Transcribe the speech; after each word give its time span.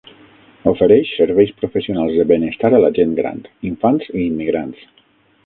Ofereix 0.69 1.11
serveis 1.17 1.51
professionals 1.59 2.17
de 2.21 2.25
benestar 2.33 2.73
a 2.79 2.81
la 2.87 2.91
gent 2.97 3.13
gran, 3.21 3.45
infants 3.73 4.11
i 4.17 4.27
immigrants. 4.33 4.85